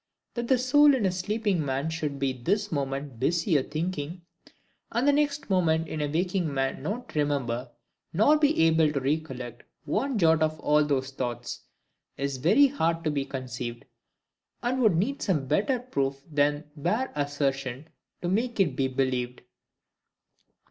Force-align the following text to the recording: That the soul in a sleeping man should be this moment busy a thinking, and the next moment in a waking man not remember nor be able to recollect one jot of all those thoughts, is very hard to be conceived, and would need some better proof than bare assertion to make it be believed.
That 0.33 0.47
the 0.47 0.57
soul 0.57 0.95
in 0.95 1.05
a 1.05 1.11
sleeping 1.11 1.63
man 1.63 1.91
should 1.91 2.17
be 2.17 2.33
this 2.33 2.71
moment 2.71 3.19
busy 3.19 3.55
a 3.55 3.61
thinking, 3.61 4.23
and 4.91 5.07
the 5.07 5.13
next 5.13 5.47
moment 5.47 5.87
in 5.87 6.01
a 6.01 6.07
waking 6.07 6.51
man 6.51 6.81
not 6.81 7.13
remember 7.13 7.69
nor 8.11 8.39
be 8.39 8.63
able 8.63 8.91
to 8.91 8.99
recollect 8.99 9.61
one 9.85 10.17
jot 10.17 10.41
of 10.41 10.59
all 10.59 10.83
those 10.83 11.11
thoughts, 11.11 11.59
is 12.17 12.37
very 12.37 12.65
hard 12.65 13.03
to 13.03 13.11
be 13.11 13.25
conceived, 13.25 13.85
and 14.63 14.81
would 14.81 14.95
need 14.95 15.21
some 15.21 15.45
better 15.45 15.77
proof 15.77 16.23
than 16.27 16.63
bare 16.75 17.11
assertion 17.13 17.87
to 18.23 18.27
make 18.27 18.59
it 18.59 18.75
be 18.75 18.87
believed. 18.87 19.43